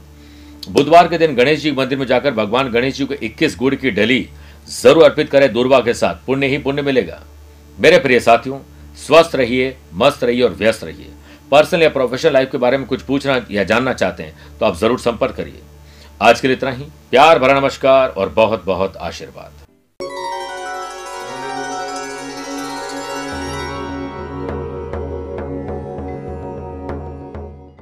बुधवार 0.68 1.08
के 1.08 1.18
दिन 1.18 1.34
गणेश 1.34 1.60
जी 1.60 1.70
मंदिर 1.72 1.98
में 1.98 2.06
जाकर 2.06 2.30
भगवान 2.32 2.70
गणेश 2.70 2.96
जी 2.96 3.04
को 3.04 3.14
21 3.16 3.56
गुड़ 3.58 3.74
की 3.74 3.90
डली 3.92 4.28
ज़रूर 4.72 5.04
अर्पित 5.04 5.30
करें 5.30 5.52
दुर्वा 5.52 5.80
के 5.80 5.94
साथ। 5.94 6.26
पुण्य 6.26 6.46
ही 6.46 6.58
पुण्य 6.58 6.82
मिलेगा। 6.82 7.22
मेरे 7.78 7.98
प्रिय 7.98 8.20
साथियों 8.20 8.58
स्वस्थ 8.96 9.34
रहिए, 9.36 9.76
मस्त 9.94 10.24
रहिए 10.24 10.42
और 10.42 10.54
व्यस्त 10.54 10.84
रहिए। 10.84 11.10
पर्सनल 11.52 11.82
या 11.82 11.88
प्रोफेशनल 11.90 12.32
लाइफ 12.32 12.50
के 12.52 12.58
बारे 12.58 12.78
में 12.78 12.86
कुछ 12.86 13.02
पूछना 13.02 13.40
या 13.50 13.64
जानना 13.64 13.92
चाहते 13.94 14.22
हैं 14.22 14.58
तो 14.58 14.66
आप 14.66 14.76
ज़रूर 14.76 14.98
संपर्क 15.00 15.36
करिए। 15.36 15.60
आज 16.20 16.40
के 16.40 16.48
लिए 16.48 16.56
इतना 16.56 16.70
ही। 16.70 16.84
प्यार 17.10 17.38
भरा 17.38 17.58
नमस्कार 17.60 18.08
और 18.10 18.28
बहुत 18.30 18.64
बहुत 18.64 18.96
आशीर्वाद। 18.98 19.61